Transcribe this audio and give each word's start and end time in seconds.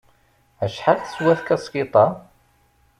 Acḥal 0.63 0.97
teswa 0.99 1.33
tkaskiḍt-a? 1.39 2.05